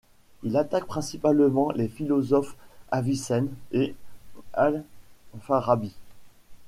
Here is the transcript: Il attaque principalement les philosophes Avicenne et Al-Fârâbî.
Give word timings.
Il 0.41 0.57
attaque 0.57 0.87
principalement 0.87 1.69
les 1.73 1.87
philosophes 1.87 2.55
Avicenne 2.91 3.49
et 3.71 3.93
Al-Fârâbî. 4.53 5.91